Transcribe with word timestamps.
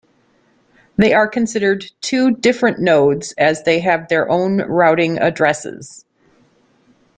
They 0.97 1.13
are 1.13 1.27
considered 1.27 1.85
two 2.01 2.31
different 2.31 2.79
nodes 2.79 3.35
as 3.37 3.61
they 3.61 3.77
have 3.81 4.07
their 4.07 4.27
own 4.31 4.63
routing 4.63 5.19
addresses. 5.19 6.05